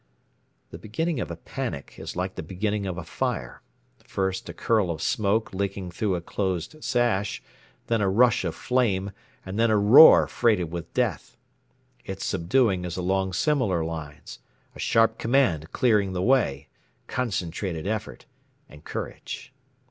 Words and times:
The 0.71 0.79
beginning 0.79 1.19
of 1.19 1.29
a 1.29 1.35
panic 1.35 1.93
is 1.99 2.15
like 2.15 2.33
the 2.33 2.41
beginning 2.41 2.87
of 2.87 2.97
a 2.97 3.03
fire: 3.03 3.61
first 4.03 4.49
a 4.49 4.53
curl 4.55 4.89
of 4.89 4.99
smoke 4.99 5.53
licking 5.53 5.91
through 5.91 6.15
a 6.15 6.21
closed 6.21 6.83
sash, 6.83 7.43
then 7.85 8.01
a 8.01 8.09
rush 8.09 8.43
of 8.43 8.55
flame, 8.55 9.11
and 9.45 9.59
then 9.59 9.69
a 9.69 9.77
roar 9.77 10.25
freighted 10.25 10.71
with 10.71 10.91
death. 10.95 11.37
Its 12.03 12.25
subduing 12.25 12.83
is 12.83 12.97
along 12.97 13.33
similar 13.33 13.85
lines: 13.85 14.39
A 14.75 14.79
sharp 14.79 15.19
command 15.19 15.71
clearing 15.71 16.13
the 16.13 16.23
way, 16.23 16.67
concentrated 17.05 17.85
effort, 17.85 18.25
and 18.67 18.83
courage. 18.83 19.53